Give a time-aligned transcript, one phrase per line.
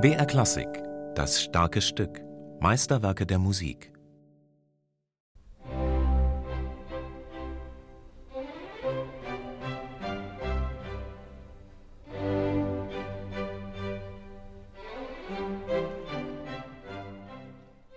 [0.00, 0.66] BR Klassik,
[1.14, 2.20] das starke Stück,
[2.58, 3.92] Meisterwerke der Musik.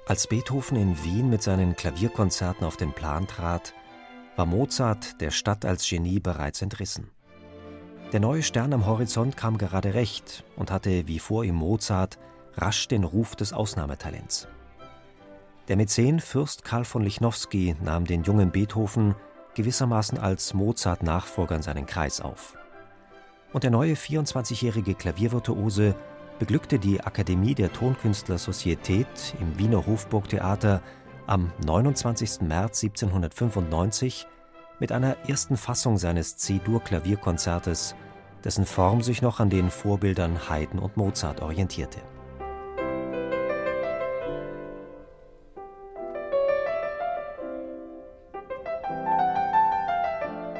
[0.06, 3.74] Als Beethoven in Wien mit seinen Klavierkonzerten auf den Plan trat,
[4.36, 7.10] war Mozart der Stadt als Genie bereits entrissen.
[8.12, 12.20] Der neue Stern am Horizont kam gerade recht und hatte, wie vor ihm Mozart,
[12.56, 14.48] rasch den Ruf des Ausnahmetalents.
[15.68, 19.16] Der Mäzen Fürst Karl von Lichnowsky nahm den jungen Beethoven
[19.56, 22.56] gewissermaßen als Mozart-Nachfolger in seinen Kreis auf.
[23.52, 25.96] Und der neue 24-jährige Klaviervirtuose
[26.40, 30.82] beglückte die Akademie der Tonkünstler Societät im Wiener Hofburgtheater
[31.28, 32.42] am 29.
[32.42, 34.28] März 1795
[34.80, 37.96] mit einer ersten Fassung seines C-Dur-Klavierkonzertes,
[38.44, 42.00] dessen Form sich noch an den Vorbildern Haydn und Mozart orientierte.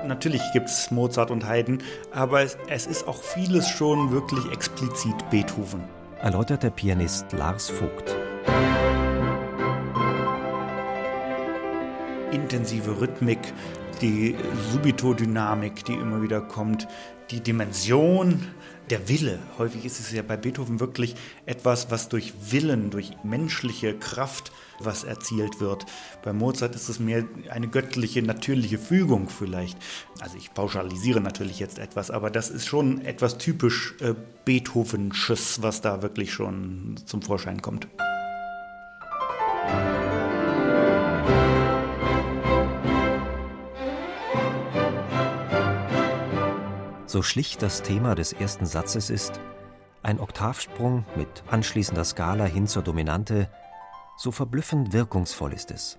[0.08, 1.80] Natürlich gibt es Mozart und Haydn,
[2.12, 5.84] aber es, es ist auch vieles schon wirklich explizit Beethoven.
[6.22, 8.16] Erläutert der Pianist Lars Vogt.
[12.36, 13.40] Intensive Rhythmik,
[14.02, 14.36] die
[14.72, 16.88] Subitodynamik, die immer wieder kommt,
[17.32, 18.48] die Dimension,
[18.90, 19.40] der Wille.
[19.58, 25.04] Häufig ist es ja bei Beethoven wirklich etwas, was durch Willen, durch menschliche Kraft was
[25.04, 25.86] erzielt wird.
[26.24, 29.78] Bei Mozart ist es mehr eine göttliche, natürliche Fügung vielleicht.
[30.20, 34.14] Also ich pauschalisiere natürlich jetzt etwas, aber das ist schon etwas typisch äh,
[34.44, 37.88] Beethovensches, was da wirklich schon zum Vorschein kommt.
[47.16, 49.40] So schlicht das Thema des ersten Satzes ist,
[50.04, 53.50] ein Oktavsprung mit anschließender Skala hin zur Dominante,
[54.18, 55.98] so verblüffend wirkungsvoll ist es.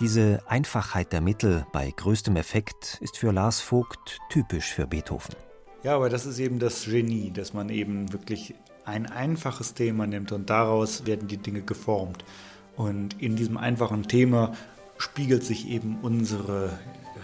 [0.00, 5.34] Diese Einfachheit der Mittel bei größtem Effekt ist für Lars Vogt typisch für Beethoven.
[5.82, 8.54] Ja, aber das ist eben das Genie, dass man eben wirklich
[8.86, 12.24] ein einfaches Thema nimmt und daraus werden die Dinge geformt.
[12.76, 14.54] Und in diesem einfachen Thema
[14.96, 16.78] spiegelt sich eben unsere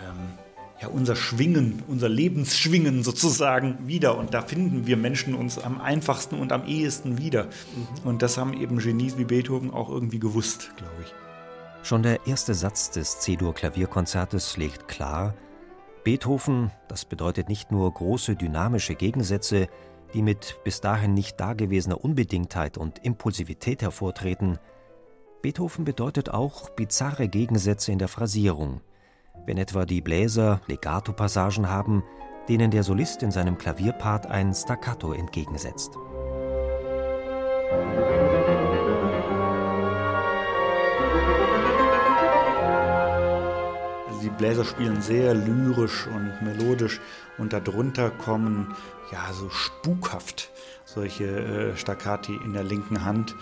[0.06, 0.38] ähm,
[0.84, 4.18] ja, unser Schwingen, unser Lebensschwingen sozusagen wieder.
[4.18, 7.44] Und da finden wir Menschen uns am einfachsten und am ehesten wieder.
[7.44, 8.08] Mhm.
[8.08, 11.14] Und das haben eben Genies wie Beethoven auch irgendwie gewusst, glaube ich.
[11.82, 15.34] Schon der erste Satz des C-Dur-Klavierkonzertes legt klar,
[16.02, 19.68] Beethoven, das bedeutet nicht nur große dynamische Gegensätze,
[20.12, 24.58] die mit bis dahin nicht dagewesener Unbedingtheit und Impulsivität hervortreten.
[25.40, 28.80] Beethoven bedeutet auch bizarre Gegensätze in der Phrasierung–
[29.46, 32.02] wenn etwa die Bläser Legato-Passagen haben,
[32.48, 35.96] denen der Solist in seinem Klavierpart ein Staccato entgegensetzt.
[44.08, 47.00] Also die Bläser spielen sehr lyrisch und melodisch
[47.38, 48.74] und darunter kommen
[49.10, 50.50] ja so spukhaft
[50.84, 53.34] solche äh, Staccati in der linken Hand,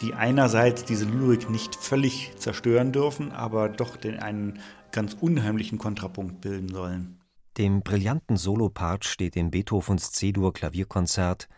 [0.00, 4.60] die einerseits diese Lyrik nicht völlig zerstören dürfen, aber doch den einen
[4.92, 7.18] ganz unheimlichen Kontrapunkt bilden sollen.
[7.58, 11.48] Dem brillanten Solopart steht in Beethovens C-Dur-Klavierkonzert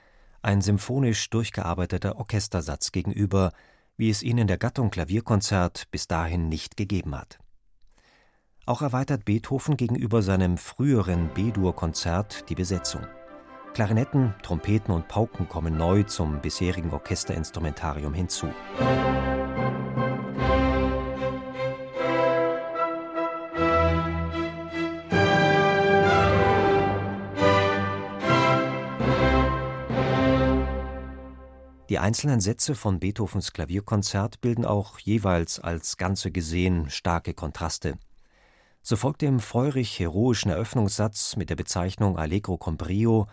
[0.42, 3.52] ein symphonisch durchgearbeiteter Orchestersatz gegenüber,
[3.96, 7.38] wie es ihn in der Gattung Klavierkonzert bis dahin nicht gegeben hat.
[8.66, 13.06] Auch erweitert Beethoven gegenüber seinem früheren B-Dur-Konzert die Besetzung.
[13.74, 18.48] Klarinetten, Trompeten und Pauken kommen neu zum bisherigen Orchesterinstrumentarium hinzu.
[31.94, 38.00] Die einzelnen Sätze von Beethovens Klavierkonzert bilden auch jeweils als Ganze gesehen starke Kontraste.
[38.82, 43.28] So folgt dem feurig-heroischen Eröffnungssatz mit der Bezeichnung Allegro con brio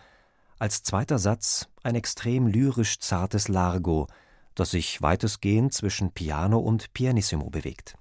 [0.60, 4.06] als zweiter Satz ein extrem lyrisch zartes Largo,
[4.54, 7.96] das sich weitestgehend zwischen Piano und Pianissimo bewegt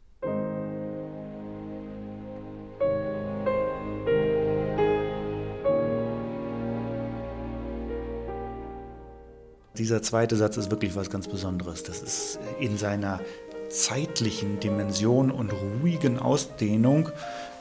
[9.78, 11.84] Dieser zweite Satz ist wirklich was ganz Besonderes.
[11.84, 13.22] Das ist in seiner
[13.70, 17.10] zeitlichen Dimension und ruhigen Ausdehnung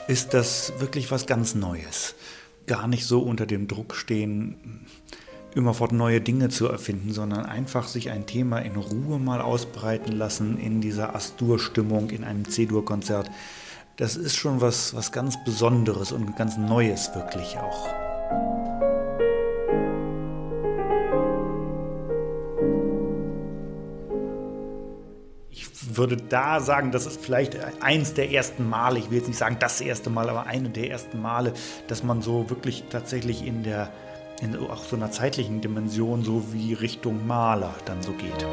[0.09, 2.15] ist das wirklich was ganz Neues.
[2.67, 4.87] Gar nicht so unter dem Druck stehen,
[5.55, 10.59] immerfort neue Dinge zu erfinden, sondern einfach sich ein Thema in Ruhe mal ausbreiten lassen
[10.59, 13.31] in dieser Astur-Stimmung in einem C-Dur-Konzert
[14.01, 17.87] das ist schon was, was ganz Besonderes und ganz Neues wirklich auch.
[25.97, 29.57] Würde da sagen, das ist vielleicht eins der ersten Male, ich will jetzt nicht sagen
[29.61, 31.53] das erste Mal, aber eine der ersten Male,
[31.89, 33.91] dass man so wirklich tatsächlich in der
[34.41, 38.47] in auch so einer zeitlichen Dimension so wie Richtung Maler dann so geht.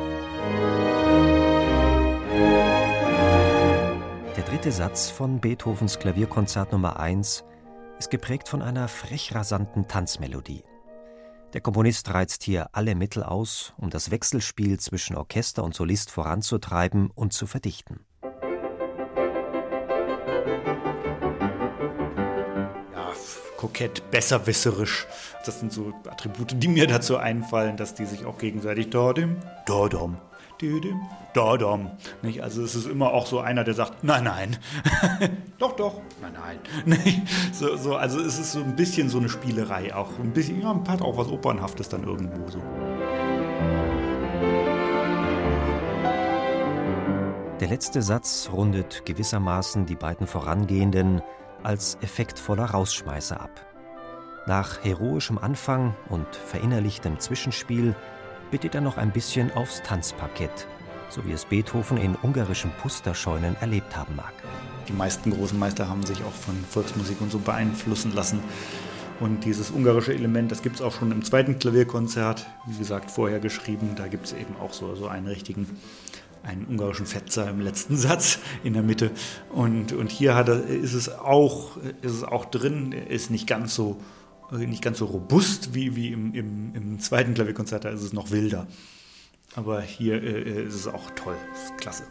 [4.35, 7.45] Der dritte Satz von Beethovens Klavierkonzert Nummer 1
[7.99, 10.63] ist geprägt von einer frech rasanten Tanzmelodie.
[11.53, 17.09] Der Komponist reizt hier alle Mittel aus, um das Wechselspiel zwischen Orchester und Solist voranzutreiben
[17.15, 18.05] und zu verdichten.
[22.91, 23.13] Ja,
[23.55, 25.07] kokett, besserwisserisch.
[25.45, 30.17] Das sind so Attribute, die mir dazu einfallen, dass die sich auch gegenseitig Dordim, Dordom,
[31.33, 31.91] da, dom.
[32.21, 32.41] Nicht?
[32.41, 34.57] Also es ist immer auch so einer, der sagt, nein, nein,
[35.59, 37.27] doch, doch, nein, nein.
[37.51, 40.79] So, so, also es ist so ein bisschen so eine Spielerei, auch ein bisschen, ja,
[40.87, 42.61] hat auch was Opernhaftes dann irgendwo so.
[47.59, 51.21] Der letzte Satz rundet gewissermaßen die beiden vorangehenden
[51.63, 53.49] als effektvoller Rausschmeißer ab.
[54.45, 57.95] Nach heroischem Anfang und verinnerlichtem Zwischenspiel
[58.51, 60.67] bittet er noch ein bisschen aufs Tanzparkett,
[61.09, 64.33] so wie es Beethoven in ungarischen Pusterscheunen erlebt haben mag.
[64.87, 68.39] Die meisten großen Meister haben sich auch von Volksmusik und so beeinflussen lassen.
[69.19, 73.39] Und dieses ungarische Element, das gibt es auch schon im zweiten Klavierkonzert, wie gesagt, vorher
[73.39, 73.95] geschrieben.
[73.95, 75.67] Da gibt es eben auch so, so einen richtigen,
[76.43, 79.11] einen ungarischen Fetzer im letzten Satz in der Mitte.
[79.49, 83.73] Und, und hier hat er, ist, es auch, ist es auch drin, ist nicht ganz
[83.73, 83.99] so
[84.51, 88.31] nicht ganz so robust wie, wie im, im, im zweiten Klavierkonzert, da ist es noch
[88.31, 88.67] wilder.
[89.55, 92.03] Aber hier äh, ist es auch toll, ist klasse.